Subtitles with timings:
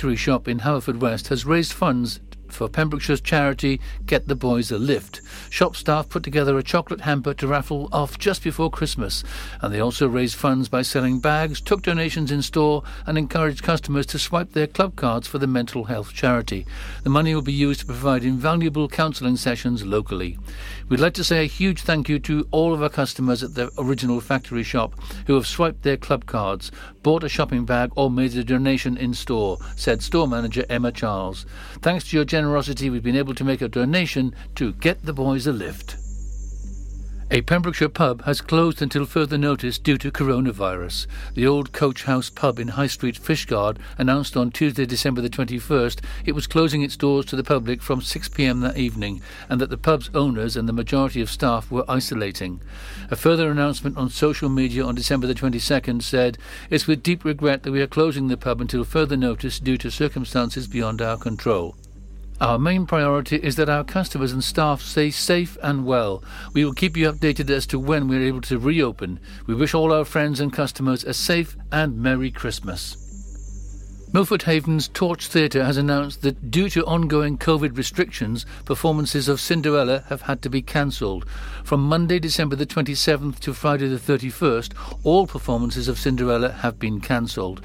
[0.00, 5.20] Factory Shop in Haverfordwest has raised funds for Pembrokeshire's charity Get the Boys a Lift.
[5.50, 9.22] Shop staff put together a chocolate hamper to raffle off just before Christmas,
[9.60, 14.06] and they also raised funds by selling bags, took donations in store, and encouraged customers
[14.06, 16.66] to swipe their club cards for the mental health charity.
[17.02, 20.38] The money will be used to provide invaluable counselling sessions locally.
[20.88, 23.70] We'd like to say a huge thank you to all of our customers at the
[23.78, 24.94] original factory shop
[25.26, 26.72] who have swiped their club cards,
[27.02, 31.46] bought a shopping bag, or made a donation in store, said store manager Emma Charles.
[31.82, 35.46] Thanks to your generosity, we've been able to make a donation to Get the Boys
[35.46, 35.96] a Lift.
[37.32, 41.06] A Pembrokeshire pub has closed until further notice due to coronavirus.
[41.34, 46.00] The old Coach House pub in High Street, Fishguard, announced on Tuesday, December the 21st,
[46.26, 49.78] it was closing its doors to the public from 6pm that evening and that the
[49.78, 52.60] pub's owners and the majority of staff were isolating.
[53.12, 56.36] A further announcement on social media on December the 22nd said,
[56.68, 59.90] It's with deep regret that we are closing the pub until further notice due to
[59.92, 61.76] circumstances beyond our control.
[62.40, 66.24] Our main priority is that our customers and staff stay safe and well.
[66.54, 69.20] We will keep you updated as to when we are able to reopen.
[69.46, 72.96] We wish all our friends and customers a safe and Merry Christmas.
[74.12, 80.02] Milford Haven's Torch Theatre has announced that due to ongoing COVID restrictions, performances of Cinderella
[80.08, 81.26] have had to be cancelled.
[81.62, 84.72] From Monday, December the 27th to Friday the 31st,
[85.04, 87.60] all performances of Cinderella have been cancelled.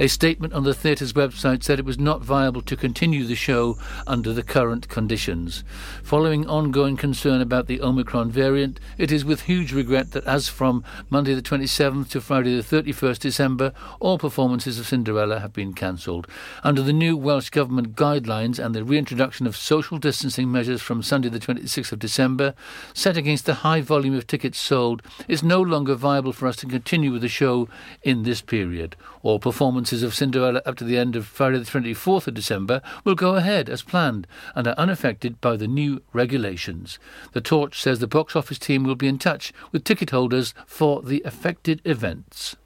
[0.00, 3.76] A statement on the theatre's website said it was not viable to continue the show
[4.06, 5.62] under the current conditions.
[6.02, 10.82] Following ongoing concern about the Omicron variant, it is with huge regret that as from
[11.10, 16.26] Monday the 27th to Friday the 31st December, all performances of Cinderella have been cancelled.
[16.64, 21.28] Under the new Welsh Government guidelines and the reintroduction of social distancing measures from Sunday
[21.28, 22.54] the 26th of December,
[22.94, 26.66] set against the high volume of tickets sold, it's no longer viable for us to
[26.66, 27.68] continue with the show
[28.02, 28.96] in this period.
[29.22, 33.16] All performances of Cinderella up to the end of Friday the 24th of December will
[33.16, 36.98] go ahead as planned and are unaffected by the new regulations.
[37.32, 41.02] The Torch says the box office team will be in touch with ticket holders for
[41.02, 42.56] the affected events.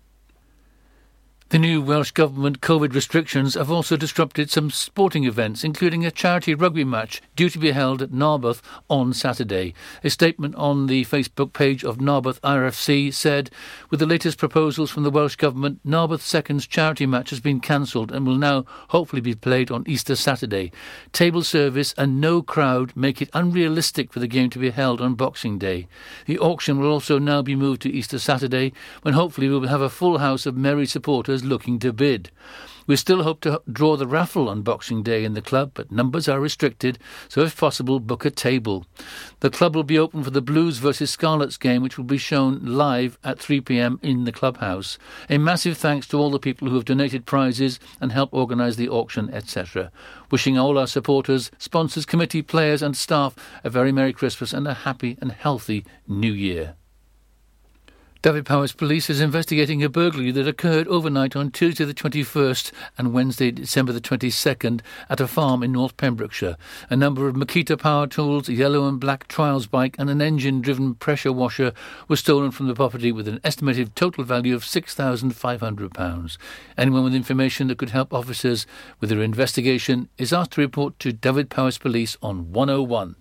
[1.54, 6.52] The new Welsh Government COVID restrictions have also disrupted some sporting events, including a charity
[6.52, 8.60] rugby match due to be held at Narberth
[8.90, 9.72] on Saturday.
[10.02, 13.50] A statement on the Facebook page of Narberth RFC said,
[13.88, 18.10] With the latest proposals from the Welsh Government, Narberth Second's charity match has been cancelled
[18.10, 20.72] and will now hopefully be played on Easter Saturday.
[21.12, 25.14] Table service and no crowd make it unrealistic for the game to be held on
[25.14, 25.86] Boxing Day.
[26.26, 28.72] The auction will also now be moved to Easter Saturday,
[29.02, 32.30] when hopefully we will have a full house of merry supporters looking to bid.
[32.86, 36.28] We still hope to draw the raffle on Boxing Day in the club, but numbers
[36.28, 38.84] are restricted, so if possible, book a table.
[39.40, 42.60] The club will be open for the Blues versus Scarlets game, which will be shown
[42.62, 44.98] live at 3 pm in the clubhouse.
[45.30, 48.90] A massive thanks to all the people who have donated prizes and helped organise the
[48.90, 49.90] auction, etc.
[50.30, 54.74] Wishing all our supporters, sponsors, committee, players, and staff a very Merry Christmas and a
[54.74, 56.74] happy and healthy New Year.
[58.24, 63.50] Dyfed-Powys Police is investigating a burglary that occurred overnight on Tuesday the 21st and Wednesday,
[63.50, 64.80] December the 22nd,
[65.10, 66.56] at a farm in North Pembrokeshire.
[66.88, 70.62] A number of Makita power tools, a yellow and black trials bike, and an engine
[70.62, 71.74] driven pressure washer
[72.08, 76.38] were stolen from the property with an estimated total value of £6,500.
[76.78, 78.66] Anyone with information that could help officers
[79.00, 83.16] with their investigation is asked to report to Dyfed-Powys Police on 101.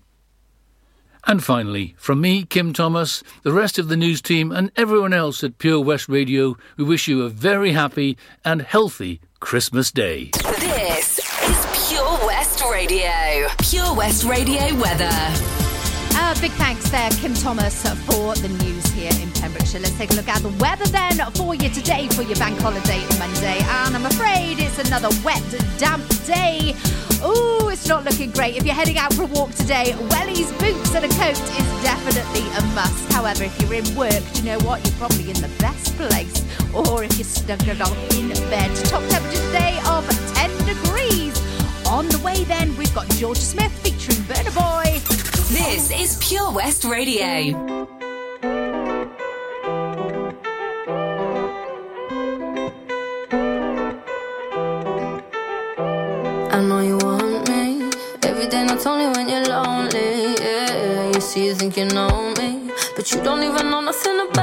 [1.25, 5.43] And finally, from me, Kim Thomas, the rest of the news team, and everyone else
[5.43, 10.31] at Pure West Radio, we wish you a very happy and healthy Christmas Day.
[10.59, 13.47] This is Pure West Radio.
[13.61, 15.62] Pure West Radio weather.
[16.15, 19.81] Uh, big thanks there, Kim Thomas, for the news here in Pembrokeshire.
[19.81, 23.01] Let's take a look at the weather then for you today for your bank holiday
[23.17, 23.57] Monday.
[23.61, 25.41] And I'm afraid it's another wet,
[25.79, 26.75] damp day.
[27.25, 28.55] Ooh, it's not looking great.
[28.57, 32.45] If you're heading out for a walk today, wellies, boots, and a coat is definitely
[32.57, 33.11] a must.
[33.11, 34.85] However, if you're in work, do you know what?
[34.85, 36.45] You're probably in the best place.
[36.73, 38.69] Or if you're snuggled up in bed.
[38.85, 41.33] Top temperature today of 10 degrees.
[41.87, 44.82] On the way then, we've got Jorja Smith featuring Burna Boy.
[45.53, 47.21] This is Pure West Radio.
[56.49, 57.87] I know you want me
[58.23, 60.33] every day, not only when you're lonely.
[60.41, 64.42] Yeah, you see, you think you know me, but you don't even know nothing about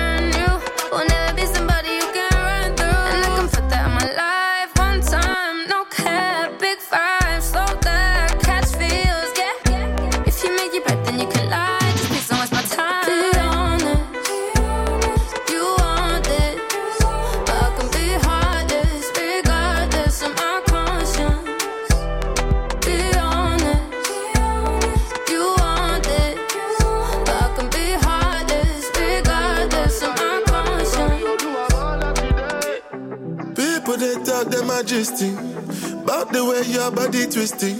[36.95, 37.79] body twisting.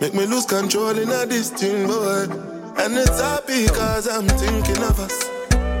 [0.00, 2.26] Make me lose control in a this thing, boy.
[2.78, 5.28] And it's happy cause I'm thinking of us.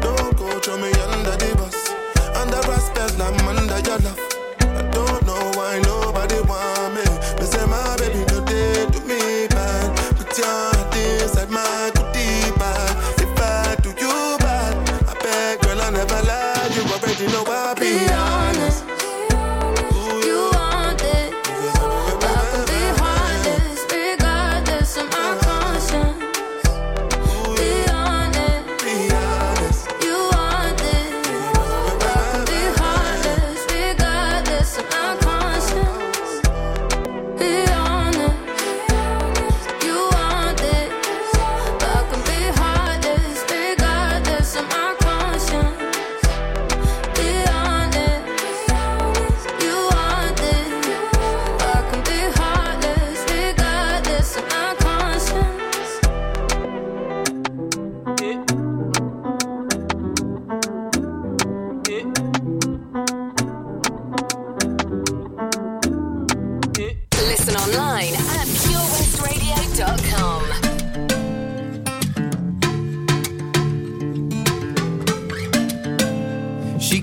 [0.00, 1.90] Don't go throw me under the bus.
[2.36, 4.27] Under respect, I'm under your love.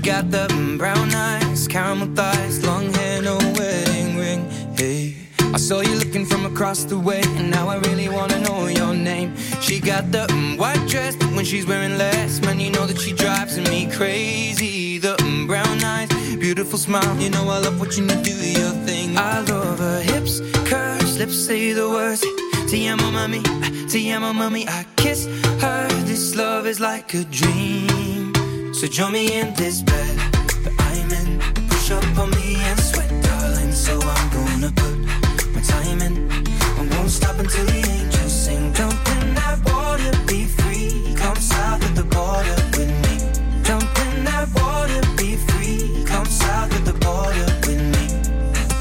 [0.05, 0.45] got the
[0.77, 4.47] brown eyes, caramel thighs, long hair, no wedding ring.
[4.77, 5.15] Hey,
[5.51, 8.93] I saw you looking from across the way, and now I really wanna know your
[8.93, 9.35] name.
[9.61, 10.27] She got the
[10.59, 14.99] white dress, but when she's wearing less, man, you know that she drives me crazy.
[14.99, 15.15] The
[15.47, 19.17] brown eyes, beautiful smile, you know I love watching you do your thing.
[19.17, 22.21] I love her hips, curves, lips say the words.
[22.69, 23.41] Te mommy,
[24.39, 24.67] mommy.
[24.67, 25.25] I kiss
[25.61, 25.87] her.
[26.05, 27.84] This love is like a dream
[28.77, 30.17] Tell Join me in this bed
[30.63, 31.39] that I'm in.
[31.69, 33.71] Push up on me and sweat, darling.
[33.71, 34.97] So I'm gonna put
[35.55, 36.29] my time in.
[36.29, 38.73] I won't stop until the angels sing.
[38.73, 41.15] Jump in that water, be free.
[41.15, 43.63] Come south of the border with me.
[43.63, 46.03] Jump in that water, be free.
[46.05, 48.05] Come south of the border with me.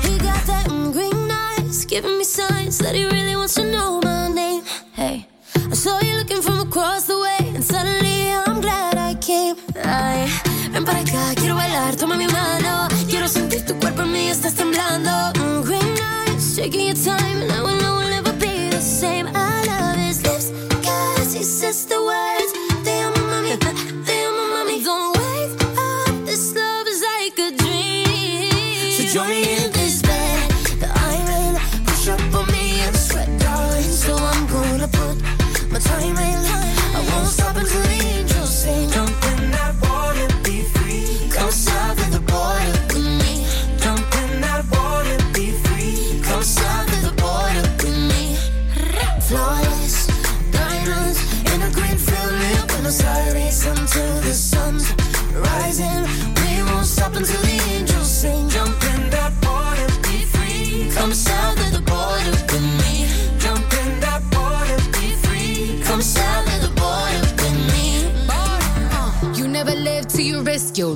[0.02, 4.28] He got that green eyes, giving me signs that he really wants to know my
[4.28, 4.64] name.
[4.92, 7.13] Hey, I saw you looking from across the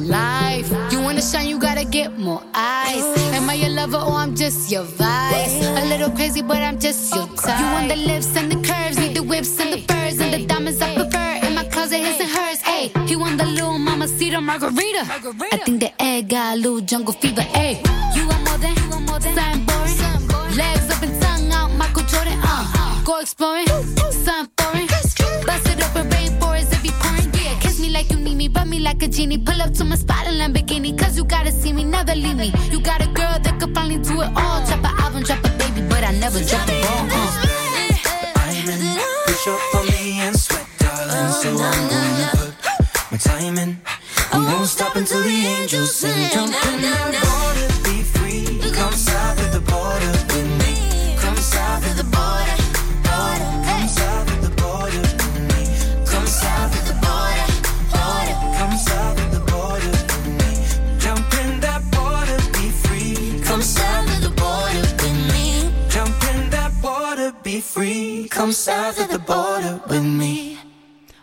[0.00, 0.70] life.
[0.92, 3.04] You wanna shine, you gotta get more eyes.
[3.34, 5.64] Am I your lover or I'm just your vice?
[5.64, 7.58] A little crazy, but I'm just your type.
[7.60, 10.46] You want the lips and the curves, need the whips and the furs and the
[10.46, 11.46] diamonds I prefer.
[11.46, 12.60] In my closet, his and hers.
[12.60, 15.02] Hey, he want the little mama cedar margarita.
[15.52, 17.42] I think the egg got a little jungle fever.
[17.42, 17.82] Hey,
[18.14, 18.74] you want more than,
[19.06, 20.56] want something boring.
[20.56, 22.38] Legs up and tongue out, Michael Jordan.
[22.42, 24.86] Uh, go exploring, something foreign.
[25.46, 26.17] Bust it up
[28.10, 29.38] you need me, rub me like a genie.
[29.38, 32.52] Pull up to my spot in Lamborghini, cause you gotta see me, never leave me.
[32.70, 34.64] You got a girl that could finally do it all.
[34.66, 37.08] Drop an album, drop a baby, but I never drop the ball.
[37.10, 37.48] Uh.
[39.26, 41.32] Push up on me and sweat, darling.
[41.40, 43.80] So I'm gonna put my time in.
[44.32, 46.30] I won't stop until the angels sing.
[46.30, 48.72] Jump in that water, be free.
[48.72, 48.92] Come
[68.48, 70.47] Come south of the border with me.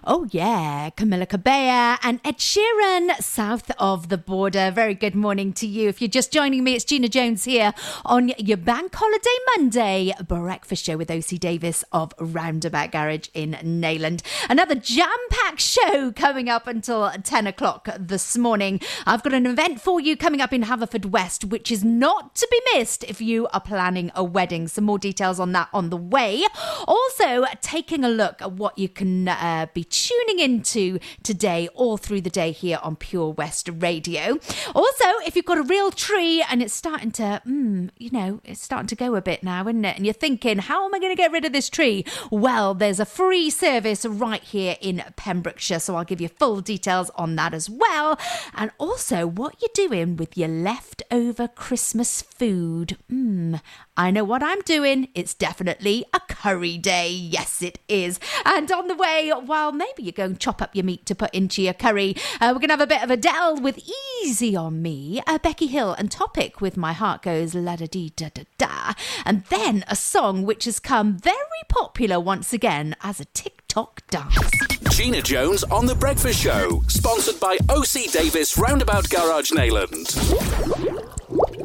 [0.07, 0.91] Oh, yeah.
[0.91, 4.69] Camila Cabello and Ed Sheeran, south of the border.
[4.69, 5.89] Very good morning to you.
[5.89, 7.73] If you're just joining me, it's Gina Jones here
[8.05, 14.21] on your Bank Holiday Monday breakfast show with OC Davis of Roundabout Garage in Neyland.
[14.47, 18.81] Another jam packed show coming up until 10 o'clock this morning.
[19.07, 22.61] I've got an event for you coming up in Haverfordwest, which is not to be
[22.75, 24.67] missed if you are planning a wedding.
[24.67, 26.45] Some more details on that on the way.
[26.87, 32.21] Also, taking a look at what you can uh, be tuning into today all through
[32.21, 34.37] the day here on Pure West Radio.
[34.73, 38.61] Also, if you've got a real tree and it's starting to, mm, you know, it's
[38.61, 39.95] starting to go a bit now, isn't it?
[39.95, 42.03] And you're thinking, how am I going to get rid of this tree?
[42.29, 47.09] Well, there's a free service right here in Pembrokeshire, so I'll give you full details
[47.15, 48.19] on that as well.
[48.53, 52.97] And also, what you're doing with your leftover Christmas food.
[53.09, 53.61] Mm,
[53.95, 55.07] I know what I'm doing.
[55.15, 57.09] It's definitely a curry day.
[57.09, 58.19] Yes, it is.
[58.43, 61.33] And on the way, while maybe you're going to chop up your meat to put
[61.33, 63.79] into your curry, uh, we're going to have a bit of Adele with
[64.23, 68.13] Easy on Me, uh, Becky Hill and Topic with My Heart Goes La Da Dee
[68.15, 68.93] Da Da Da.
[69.25, 71.35] And then a song which has come very
[71.69, 74.51] popular once again as a TikTok dance.
[74.91, 81.24] Gina Jones on The Breakfast Show, sponsored by OC Davis Roundabout Garage Neyland.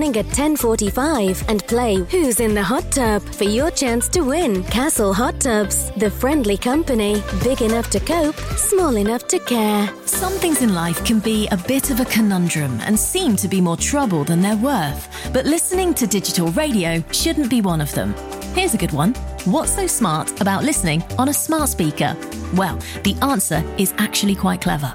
[0.00, 4.64] at 10:45 and play Who's in the Hot Tub for your chance to win.
[4.64, 9.90] Castle Hot Tubs, the friendly company, big enough to cope, small enough to care.
[10.06, 13.60] Some things in life can be a bit of a conundrum and seem to be
[13.60, 15.08] more trouble than they're worth.
[15.32, 18.14] But listening to digital radio shouldn't be one of them.
[18.54, 19.12] Here's a good one.
[19.44, 22.16] What's so smart about listening on a smart speaker?
[22.54, 24.94] Well, the answer is actually quite clever.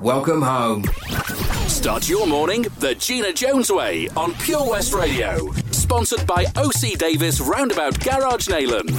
[0.00, 0.84] Welcome home.
[1.68, 5.52] Start your morning the Gina Jones way on Pure West Radio.
[5.70, 8.90] Sponsored by OC Davis Roundabout Garage Neyland.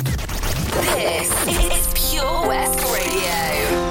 [0.96, 3.85] This is Pure West Radio.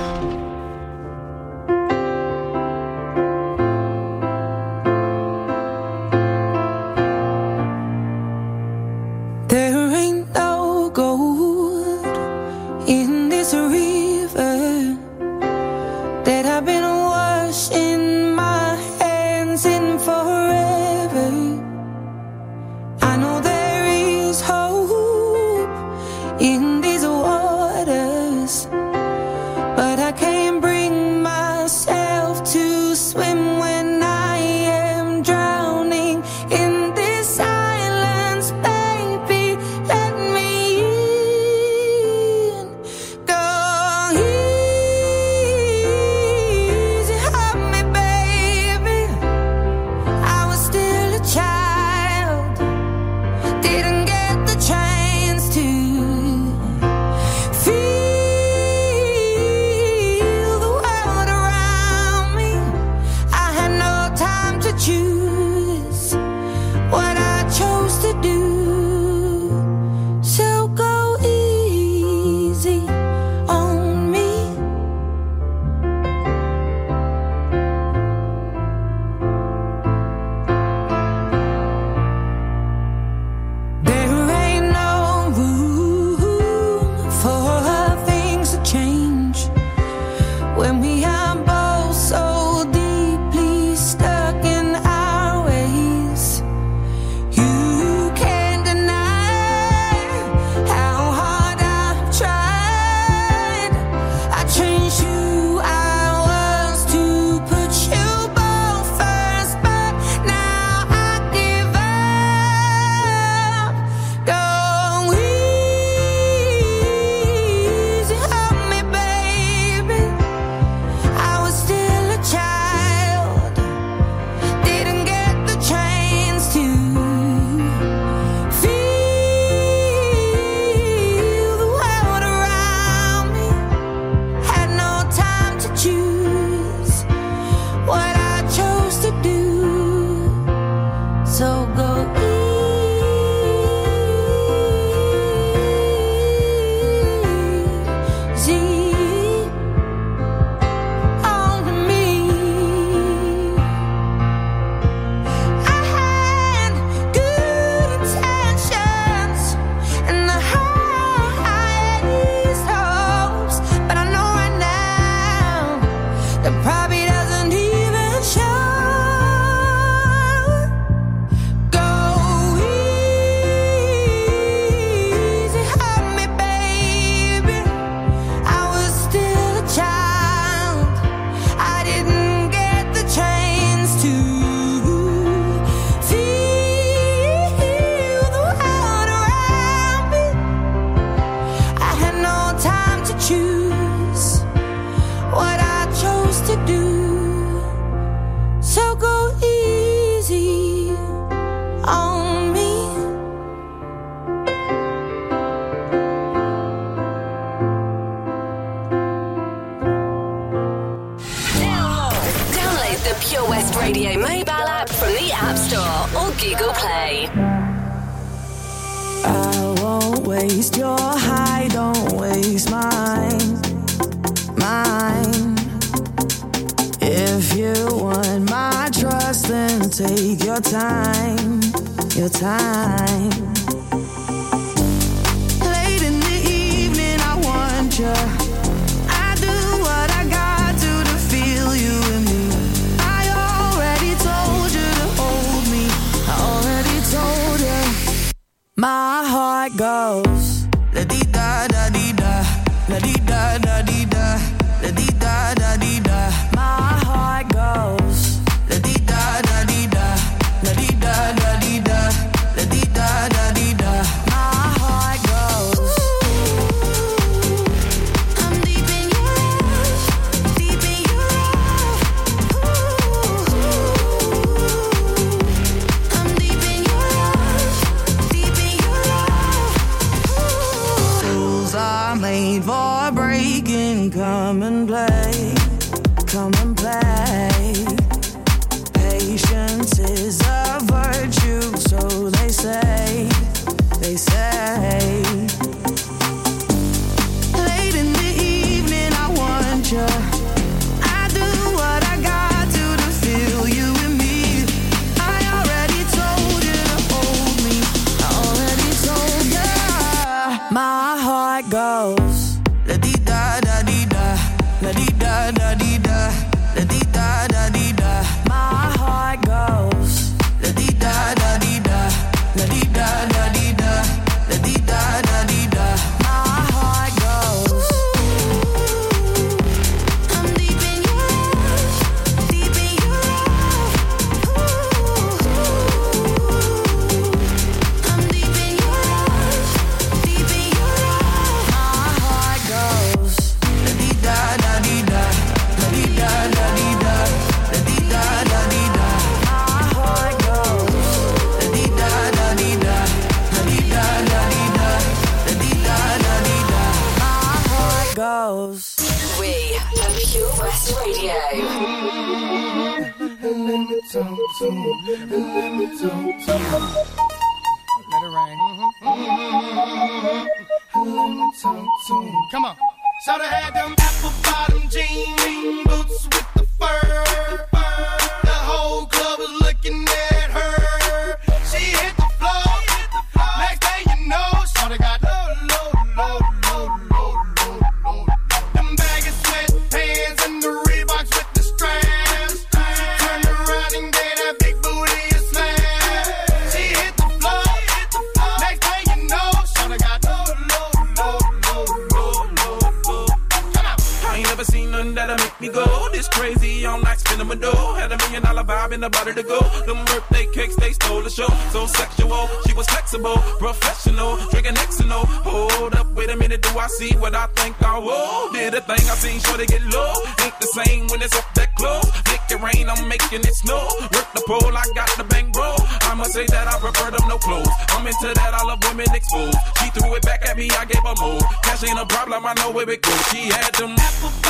[432.42, 433.12] I know where we go.
[433.30, 433.94] She had them.
[433.96, 434.43] Apple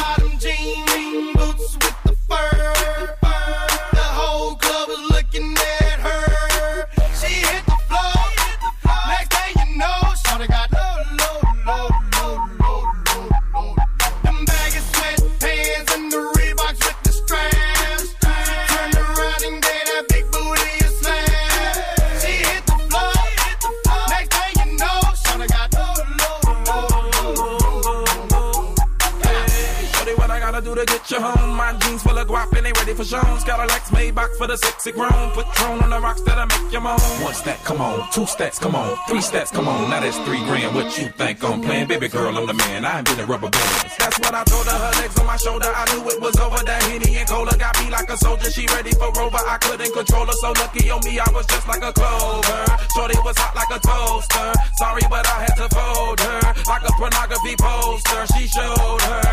[36.85, 37.25] come on.
[37.25, 38.11] One stack, come on.
[38.11, 38.97] Two stacks, come on.
[39.09, 39.91] Three stacks, come on.
[39.91, 40.75] Now that's three grand.
[40.75, 41.89] What you think I'm playing?
[41.89, 42.85] Baby girl, I'm the man.
[42.85, 43.91] I ain't been a rubber band.
[43.99, 44.79] That's what I told her.
[44.85, 45.71] Her legs on my shoulder.
[45.75, 46.63] I knew it was over.
[46.65, 48.51] That Henny and Cola got me like a soldier.
[48.51, 49.41] She ready for Rover.
[49.41, 50.33] I couldn't control her.
[50.33, 52.65] So lucky on me, I was just like a clover.
[52.95, 54.53] Shorty was hot like a toaster.
[54.77, 58.27] Sorry, but I had to fold her like a pornography poster.
[58.37, 59.24] She showed her.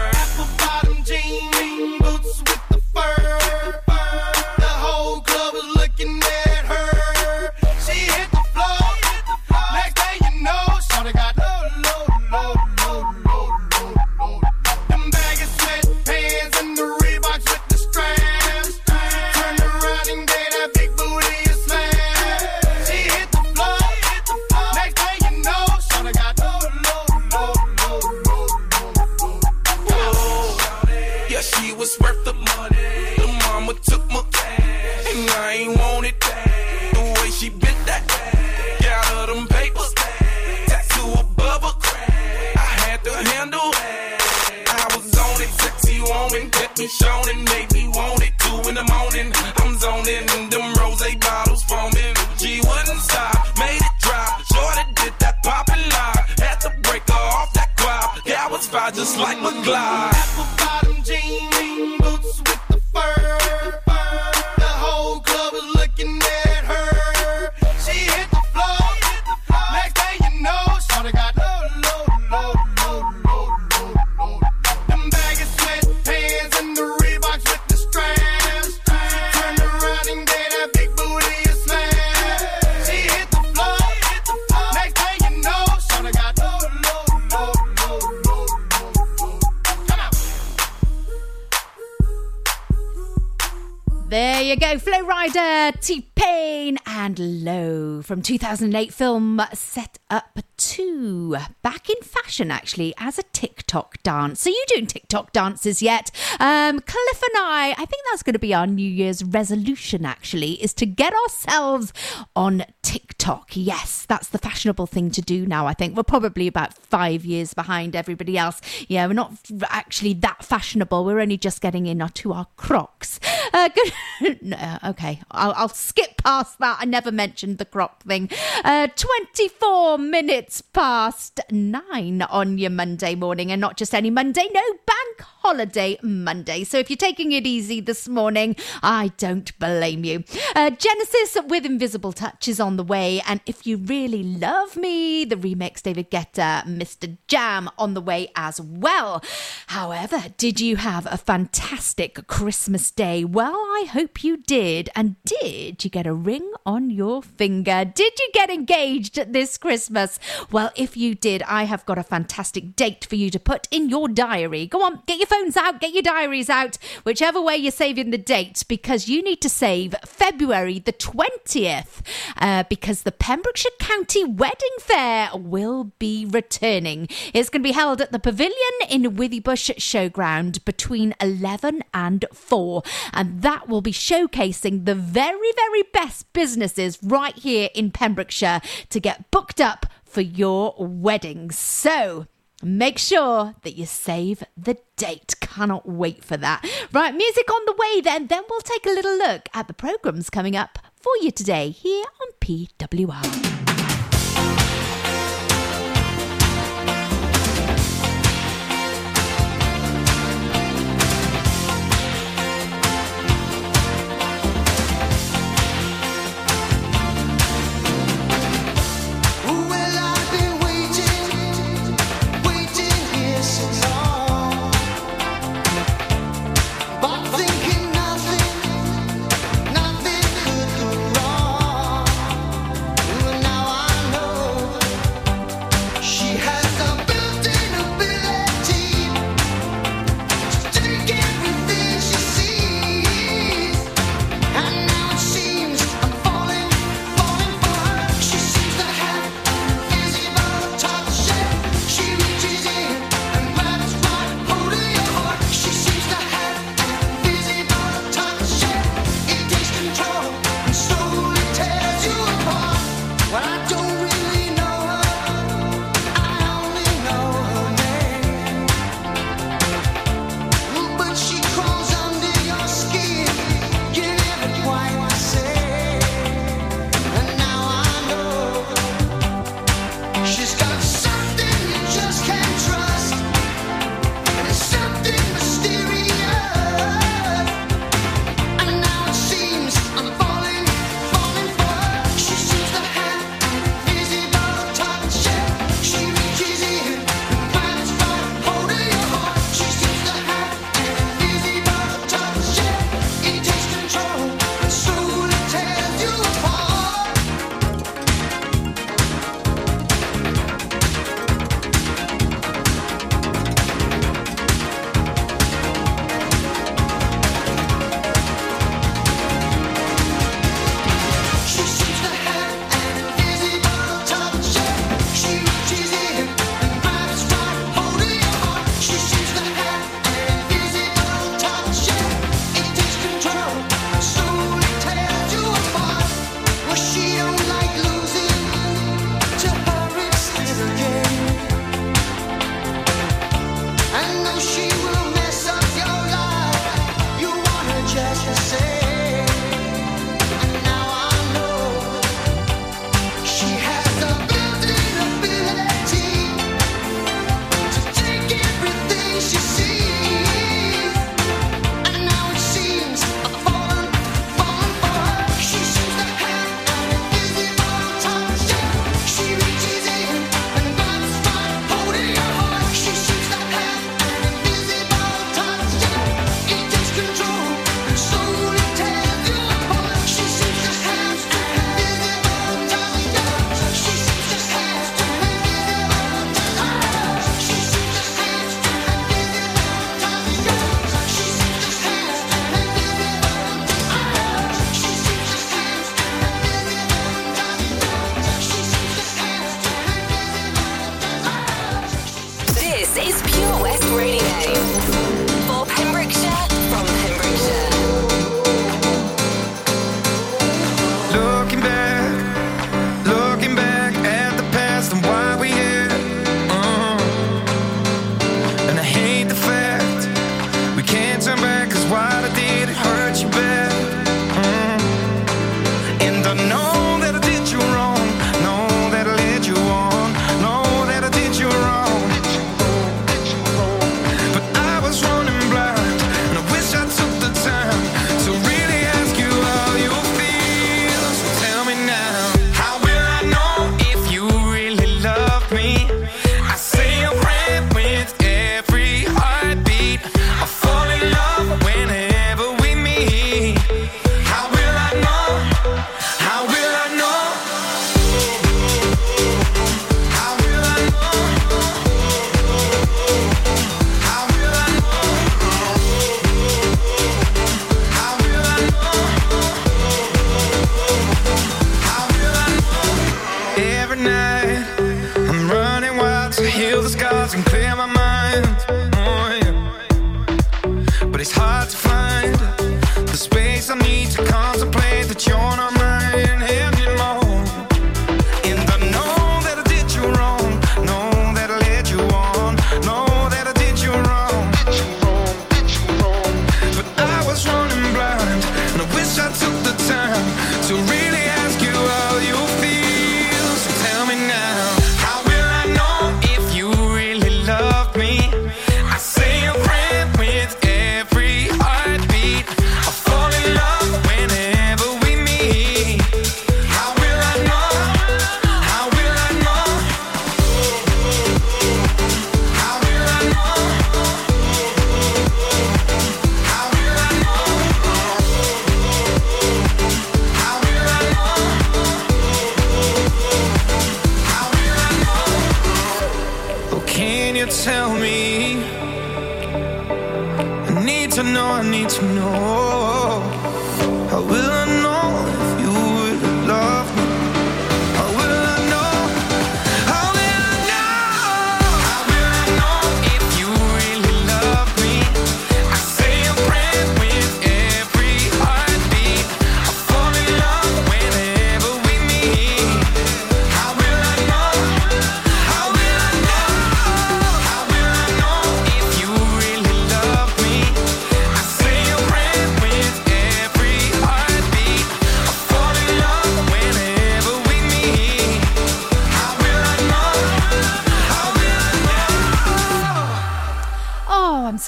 [98.12, 101.38] From 2008 film Step Up 2.
[101.62, 104.42] Back in fashion, actually, as a TikTok dance.
[104.42, 106.12] So, you doing TikTok dances yet?
[106.38, 110.62] Um, Cliff and I, I think that's going to be our New Year's resolution, actually,
[110.62, 111.94] is to get ourselves
[112.36, 113.52] on TikTok.
[113.54, 115.96] Yes, that's the fashionable thing to do now, I think.
[115.96, 118.60] We're probably about five years behind everybody else.
[118.90, 119.34] Yeah, we're not
[119.70, 121.06] actually that fashionable.
[121.06, 123.22] We're only just getting in to our crocs.
[123.54, 123.70] Uh,
[124.20, 124.44] good.
[124.44, 126.78] no, okay, I'll, I'll skip past that.
[126.80, 128.30] I never mentioned the croc thing.
[128.64, 134.62] Uh, 24 minutes past nine on your Monday morning, and not just any Monday, no,
[134.86, 136.64] bank holiday Monday.
[136.64, 140.24] So if you're taking it easy this morning, I don't blame you.
[140.56, 145.26] Uh, Genesis with Invisible Touch is on the way, and if you really love me,
[145.26, 147.18] the remix David Guetta, Mr.
[147.28, 149.24] Jam on the way as well.
[149.68, 153.24] However, did you have a fantastic Christmas day?
[153.24, 154.90] Well, I hope you did.
[154.96, 157.86] And did you get a ring on your finger?
[157.86, 160.20] Did you get engaged this Christmas?
[160.52, 163.90] Well, if you did, I have got a fantastic date for you to put in
[163.90, 164.68] your diary.
[164.68, 168.18] Go on, get your phones out, get your diaries out, whichever way you're saving the
[168.18, 172.02] date, because you need to save February the 20th,
[172.38, 177.08] uh, because the Pembrokeshire County Wedding Fair will be returning.
[177.34, 178.54] It's going to be held at the Pavilion
[178.90, 185.84] in Withybush Showground between 11 and 4, and that will be showcasing the very, very
[185.94, 186.01] best
[186.34, 191.58] businesses right here in Pembrokeshire to get booked up for your weddings.
[191.58, 192.28] So,
[192.64, 195.34] Make sure that you save the date.
[195.40, 196.64] Cannot wait for that.
[196.92, 198.28] Right, music on the way then.
[198.28, 202.06] Then we'll take a little look at the programs coming up for you today here
[202.22, 203.71] on PWR.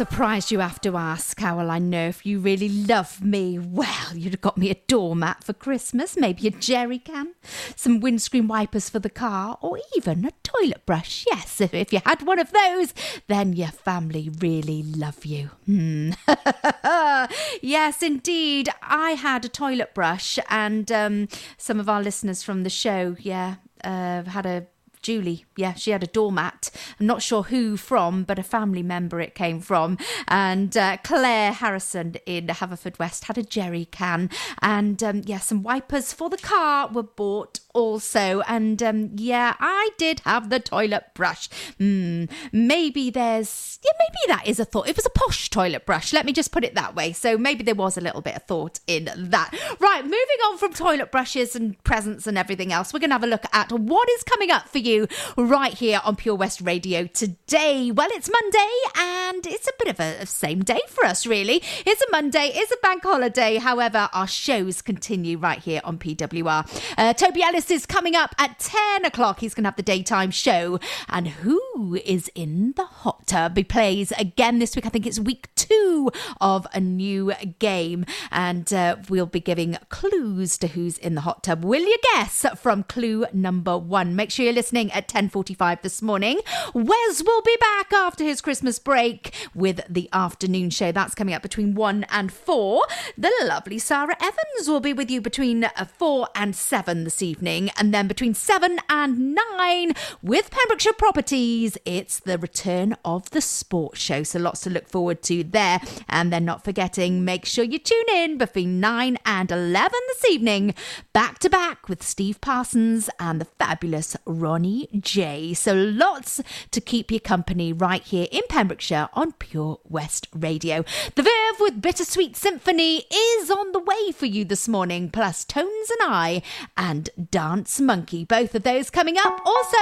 [0.10, 1.40] Surprised you have to ask.
[1.40, 3.58] How will I know if you really love me?
[3.58, 7.36] Well, you'd have got me a doormat for Christmas, maybe a jerry can,
[7.78, 11.24] some windscreen wipers for the car, or even a toilet brush.
[11.32, 12.94] Yes, if, if you had one of those,
[13.28, 15.52] then your family really love you.
[15.68, 16.12] Hmm.
[17.62, 18.68] yes, indeed.
[18.82, 23.56] I had a toilet brush, and um, some of our listeners from the show, yeah,
[23.86, 24.68] uh, had a
[25.04, 26.72] Julie, yeah, she had a doormat.
[27.00, 29.98] I'm not sure who from, but a family member it came from.
[30.28, 34.30] And uh, Claire Harrison in Haverfordwest had a jerry can.
[34.62, 38.42] And um, yeah, some wipers for the car were bought also.
[38.48, 41.50] And um, yeah, I did have the toilet brush.
[41.78, 44.88] Hmm, maybe there's, yeah, maybe that is a thought.
[44.88, 46.14] It was a posh toilet brush.
[46.14, 47.12] Let me just put it that way.
[47.12, 49.54] So maybe there was a little bit of thought in that.
[49.80, 53.24] Right, moving on from toilet brushes and presents and everything else, we're going to have
[53.24, 54.93] a look at what is coming up for you
[55.38, 57.92] right here on Pure West Radio today.
[57.92, 61.62] Well, it's Monday and it's a bit of a, a same day for us, really.
[61.86, 63.58] It's a Monday, it's a bank holiday.
[63.58, 66.84] However, our shows continue right here on PWR.
[66.98, 69.40] Uh, Toby Ellis is coming up at 10 o'clock.
[69.40, 70.80] He's going to have the daytime show.
[71.10, 73.58] And who is in the hot tub?
[73.58, 74.86] He plays again this week.
[74.86, 78.06] I think it's week two of a new game.
[78.32, 81.64] And uh, we'll be giving clues to who's in the hot tub.
[81.64, 84.16] Will you guess from clue number one?
[84.16, 86.40] Make sure you're listening at 10:45 this morning.
[86.74, 90.92] Wes will be back after his Christmas break with the afternoon show.
[90.92, 92.84] That's coming up between 1 and 4.
[93.18, 97.70] The lovely Sarah Evans will be with you between uh, 4 and 7 this evening
[97.78, 104.00] and then between 7 and 9 with Pembrokeshire Properties, it's the return of the sports
[104.00, 104.24] show.
[104.24, 105.80] So lots to look forward to there.
[106.10, 110.74] And then not forgetting, make sure you tune in between 9 and 11 this evening,
[111.14, 115.54] back to back with Steve Parsons and the fabulous Ronnie J.
[115.54, 120.84] So lots to keep you company right here in Pembrokeshire on Pure West Radio.
[121.16, 125.90] The Verve with Bittersweet Symphony is on the way for you this morning, plus Tones
[125.90, 126.42] and I
[126.76, 128.26] and Dance Monkey.
[128.26, 129.42] Both of those coming up.
[129.46, 129.78] Also,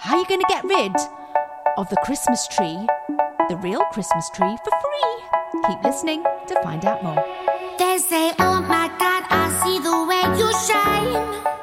[0.00, 0.94] how are you going to get rid
[1.76, 2.86] of the Christmas tree,
[3.48, 5.68] the real Christmas tree, for free?
[5.68, 7.24] Keep listening to find out more.
[7.78, 11.57] They say, Oh my God, I see the way you shine.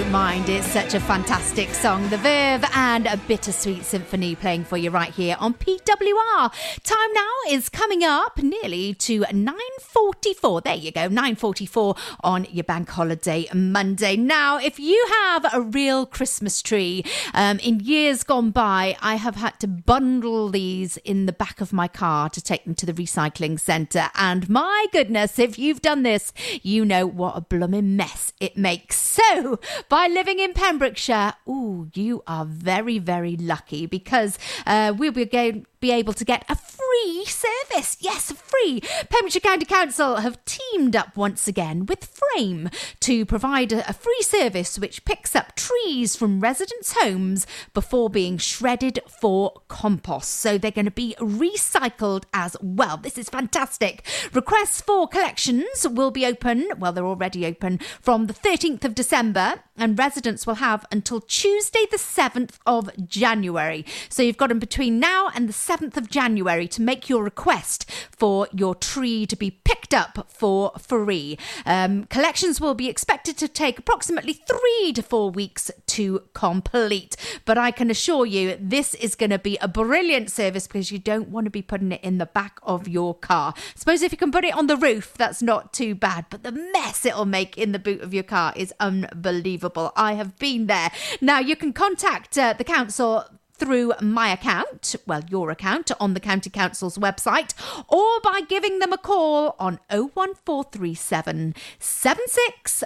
[0.00, 0.27] Don't mind.
[0.50, 2.08] It's such a fantastic song.
[2.08, 6.50] The Verve and a bittersweet symphony playing for you right here on PWR.
[6.82, 10.62] Time now is coming up nearly to 9:44.
[10.62, 14.16] There you go, 9:44 on your bank holiday Monday.
[14.16, 19.36] Now, if you have a real Christmas tree, um, in years gone by, I have
[19.36, 22.94] had to bundle these in the back of my car to take them to the
[22.94, 24.08] recycling centre.
[24.14, 26.32] And my goodness, if you've done this,
[26.62, 28.96] you know what a blooming mess it makes.
[29.18, 35.24] So, by living in Pembrokeshire, ooh, you are very, very lucky because uh, we'll be
[35.24, 37.96] going be able to get a free service.
[38.00, 38.80] Yes, free.
[39.08, 42.70] Pembrokeshire County Council have teamed up once again with Frame
[43.00, 49.00] to provide a, free service which picks up trees from residents' homes before being shredded
[49.20, 50.30] for compost.
[50.30, 52.96] So they're going to be recycled as well.
[52.96, 54.06] This is fantastic.
[54.32, 59.62] Requests for collections will be open, well, they're already open from the 13th of December
[59.76, 63.84] and residents will have until Tuesday, the 7th of January.
[64.08, 67.90] So you've got them between now and the 7th of January to make your request
[68.10, 71.38] for your tree to be picked up for free.
[71.66, 77.16] Um, collections will be expected to take approximately three to four weeks to complete.
[77.44, 80.98] But I can assure you, this is going to be a brilliant service because you
[80.98, 83.52] don't want to be putting it in the back of your car.
[83.74, 86.26] Suppose if you can put it on the roof, that's not too bad.
[86.30, 89.92] But the mess it'll make in the boot of your car is unbelievable.
[89.96, 90.90] I have been there.
[91.20, 93.24] Now, you can contact uh, the council
[93.58, 97.52] through my account, well, your account on the County Council's website,
[97.88, 102.84] or by giving them a call on 01437 76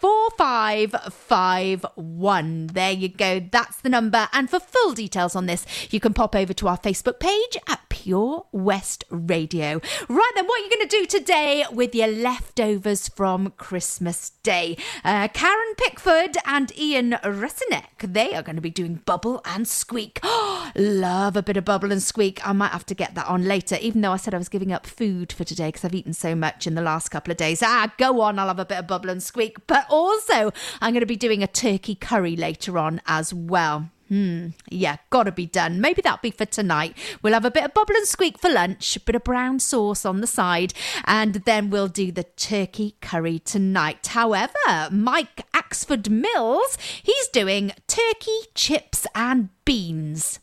[0.00, 2.66] 4551.
[2.68, 3.40] There you go.
[3.40, 4.30] That's the number.
[4.32, 7.80] And for full details on this, you can pop over to our Facebook page at
[7.90, 9.78] Pure West Radio.
[10.08, 14.78] Right then, what are you going to do today with your leftovers from Christmas Day?
[15.04, 20.18] Uh, Karen Pickford and Ian Rusinek, they are going to be doing Bubble and Squeak.
[20.74, 22.40] Love a bit of Bubble and Squeak.
[22.46, 24.72] I might have to get that on later, even though I said I was giving
[24.72, 27.62] up food for today because I've eaten so much in the last couple of days.
[27.62, 29.66] Ah, go on, I'll have a bit of Bubble and Squeak.
[29.66, 33.90] But also, I'm going to be doing a turkey curry later on as well.
[34.10, 35.80] Hmm, yeah, gotta be done.
[35.80, 36.96] Maybe that'll be for tonight.
[37.22, 40.04] We'll have a bit of bubble and squeak for lunch, a bit of brown sauce
[40.04, 40.74] on the side,
[41.04, 44.08] and then we'll do the turkey curry tonight.
[44.08, 50.40] However, Mike Axford Mills, he's doing turkey, chips, and beans.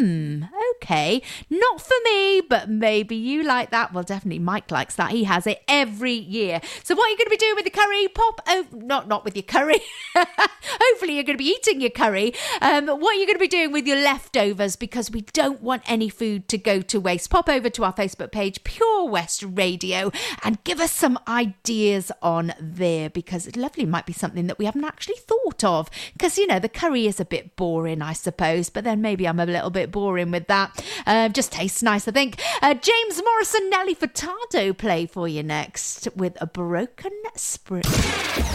[0.00, 0.44] Hmm,
[0.76, 1.20] okay.
[1.50, 3.92] Not for me, but maybe you like that.
[3.92, 5.10] Well, definitely Mike likes that.
[5.10, 6.62] He has it every year.
[6.82, 8.08] So what are you going to be doing with the curry?
[8.08, 9.82] Pop, oh, not, not with your curry.
[10.16, 12.32] Hopefully you're going to be eating your curry.
[12.62, 14.74] Um, what are you going to be doing with your leftovers?
[14.74, 17.28] Because we don't want any food to go to waste.
[17.28, 20.10] Pop over to our Facebook page, Pure West Radio,
[20.42, 24.84] and give us some ideas on there because lovely might be something that we haven't
[24.84, 25.90] actually thought of.
[26.14, 29.40] Because, you know, the curry is a bit boring, I suppose, but then maybe I'm
[29.40, 30.84] a little bit boring with that.
[31.06, 32.40] Uh, just tastes nice, I think.
[32.62, 37.82] Uh, James Morrison, Nelly Furtado play for you next with a broken spring.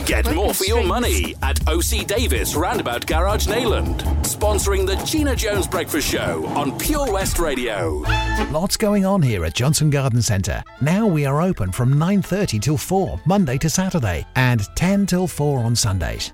[0.05, 5.35] Get Broken more for your money at OC Davis Roundabout Garage Neyland, Sponsoring the Gina
[5.35, 8.03] Jones Breakfast Show on Pure West Radio.
[8.51, 10.63] Lots going on here at Johnston Garden Centre.
[10.81, 15.59] Now we are open from 9:30 till 4 Monday to Saturday and 10 till 4
[15.59, 16.33] on Sundays.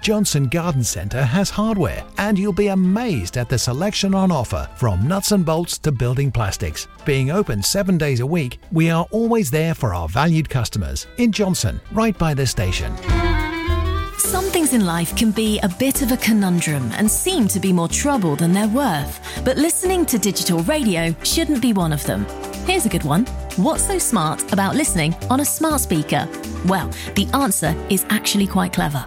[0.00, 5.06] Johnston Garden Centre has hardware, and you'll be amazed at the selection on offer from
[5.06, 6.86] nuts and bolts to building plastics.
[7.04, 11.32] Being open seven days a week, we are always there for our valued customers in
[11.32, 12.96] Johnston, right by the station.
[14.18, 17.72] Some things in life can be a bit of a conundrum and seem to be
[17.72, 19.42] more trouble than they're worth.
[19.44, 22.26] But listening to digital radio shouldn't be one of them.
[22.66, 23.26] Here's a good one.
[23.56, 26.28] What's so smart about listening on a smart speaker?
[26.66, 29.06] Well, the answer is actually quite clever.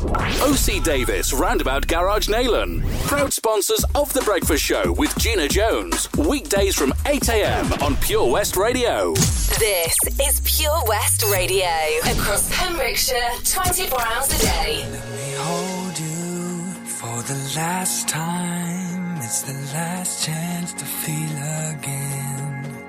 [0.00, 2.88] OC Davis Roundabout Garage Neyland.
[3.06, 6.08] Proud sponsors of The Breakfast Show with Gina Jones.
[6.16, 7.72] Weekdays from 8 a.m.
[7.82, 9.12] on Pure West Radio.
[9.58, 11.66] This is Pure West Radio.
[12.12, 14.86] Across Pembrokeshire, 24 hours a day.
[14.88, 19.16] Let me hold you for the last time.
[19.16, 22.84] It's the last chance to feel again.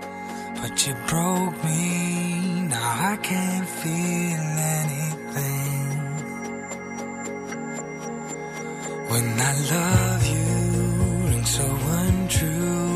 [0.61, 5.08] But you broke me, now I can't feel anything.
[9.09, 12.88] When I love you and so untrue.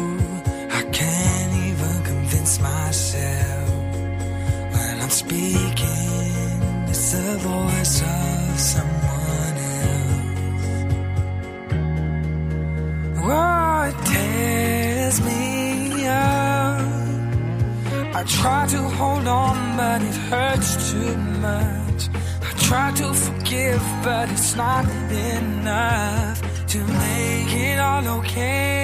[24.04, 28.83] but it's not enough to make it all okay.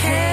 [0.00, 0.27] care.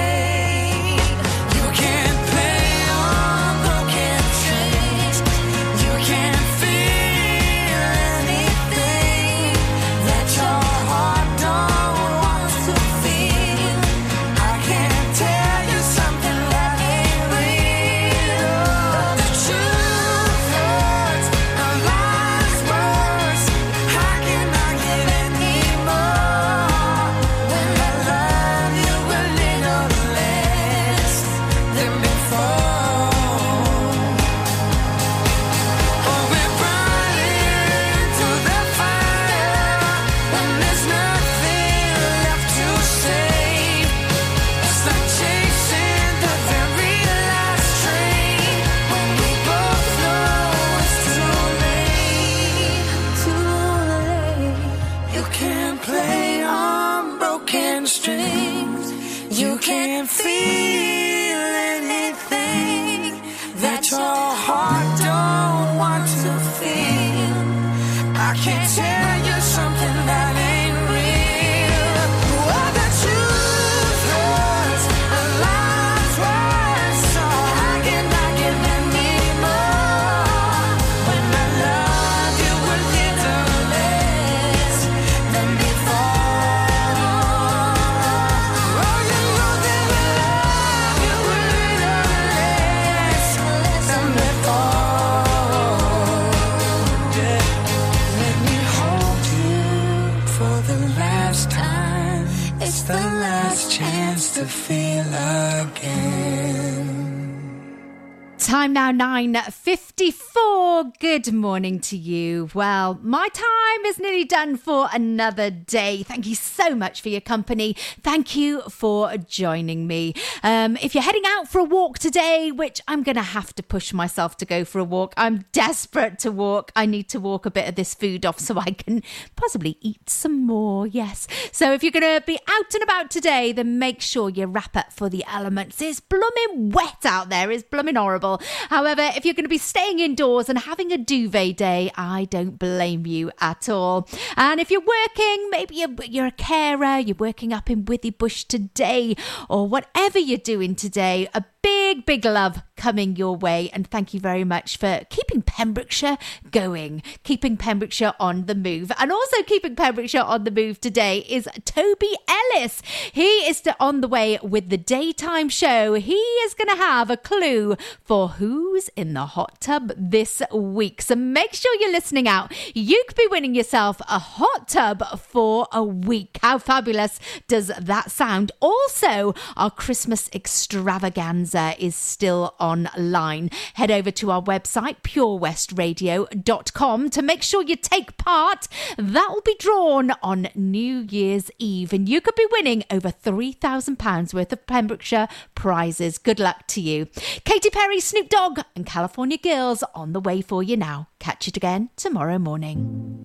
[111.56, 112.50] Morning to you.
[112.52, 116.02] Well, my time is nearly done for another day.
[116.02, 117.74] Thank you so much for your company.
[118.02, 120.12] Thank you for joining me.
[120.42, 123.62] Um, if you're heading out for a walk today, which I'm going to have to
[123.62, 126.72] push myself to go for a walk, I'm desperate to walk.
[126.76, 129.02] I need to walk a bit of this food off so I can
[129.34, 130.86] possibly eat some more.
[130.86, 131.26] Yes.
[131.52, 134.76] So if you're going to be out and about today, then make sure you wrap
[134.76, 135.80] up for the elements.
[135.80, 137.50] It's blooming wet out there.
[137.50, 138.42] It's blooming horrible.
[138.68, 142.58] However, if you're going to be staying indoors and having a duvet day, I don't
[142.58, 144.08] blame you at all.
[144.36, 149.16] And if you're working, maybe you're, you're a carer, you're working up in Withybush today,
[149.48, 153.70] or whatever you're doing today, a big, big love coming your way.
[153.72, 156.16] And thank you very much for keeping Pembrokeshire
[156.52, 158.92] going, keeping Pembrokeshire on the move.
[159.00, 162.82] And also keeping Pembrokeshire on the move today is Toby Ellis.
[163.12, 165.94] He is on the way with the daytime show.
[165.94, 171.02] He is going to have a clue for who's in the hot tub this week.
[171.02, 172.52] So make sure you're listening out.
[172.76, 176.38] You could be winning yourself a hot tub for a week.
[176.42, 178.52] How fabulous does that sound?
[178.60, 183.50] Also, our Christmas extravaganza is still online.
[183.74, 188.68] Head over to our website, purewestradio.com, to make sure you take part.
[188.96, 194.34] That will be drawn on New Year's Eve, and you could be winning over £3,000
[194.34, 196.18] worth of Pembrokeshire prizes.
[196.18, 197.06] Good luck to you.
[197.44, 201.08] Katy Perry, Snoop Dogg, and California Girls on the way for you now.
[201.18, 203.24] Catch it again tomorrow morning.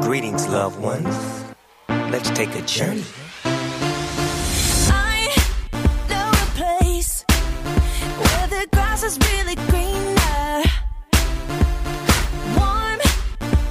[0.00, 1.44] Greetings, loved ones.
[1.88, 3.04] Let's take a journey.
[8.92, 10.62] Grass is really greener.
[12.58, 12.98] Warm,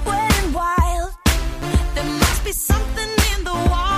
[0.03, 1.13] wet, and wild.
[1.93, 3.91] There must be something in the water.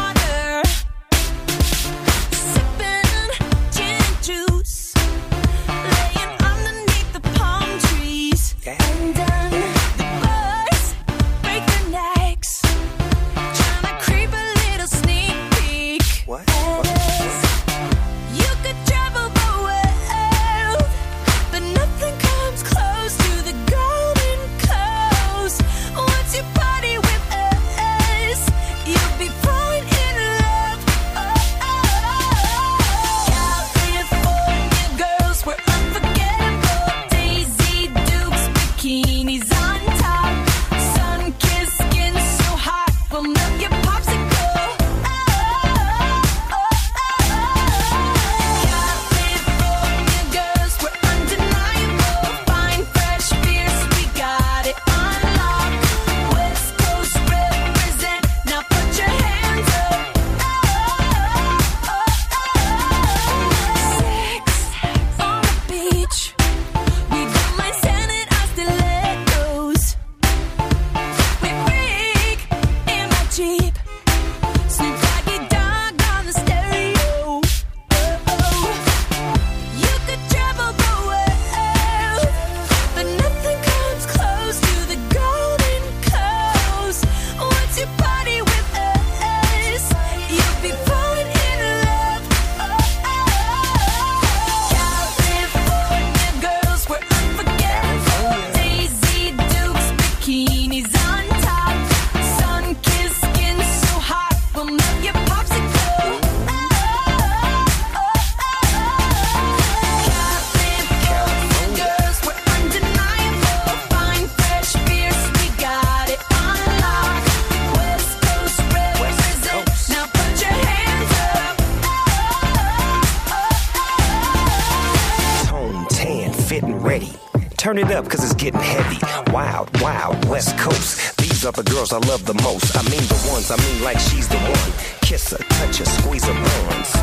[127.74, 129.00] Turn it up, cause it's getting heavy.
[129.32, 131.18] Wild, wild, West Coast.
[131.18, 132.78] These are the girls I love the most.
[132.78, 134.74] I mean the ones, I mean like she's the one.
[135.02, 136.94] Kiss her, touch her, squeeze her bones.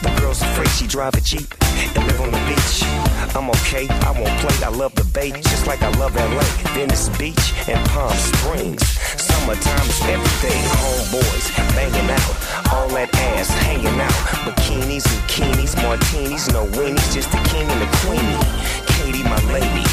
[0.00, 3.09] The girl's afraid she drive a Jeep and live on the beach.
[3.36, 6.42] I'm okay, I won't play, I love the bay, just like I love LA,
[6.74, 8.82] Venice Beach, and Palm Springs.
[9.20, 11.46] Summertime is everything, homeboys
[11.76, 12.34] banging out,
[12.72, 14.20] all that ass hanging out.
[14.44, 18.40] Bikinis, bikinis, martinis, no weenies, just the king and the queenie.
[18.86, 19.86] Katie, my lady.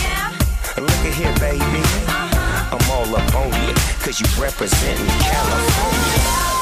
[0.78, 1.84] Look at here, baby.
[2.72, 3.74] I'm all up on you,
[4.04, 6.57] cause you representing California.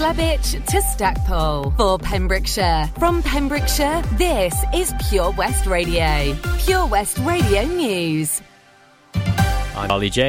[0.00, 2.88] From to Stackpole for Pembrokeshire.
[2.98, 6.34] From Pembrokeshire, this is Pure West Radio.
[6.60, 8.40] Pure West Radio News.
[9.76, 10.28] I'm Ollie James.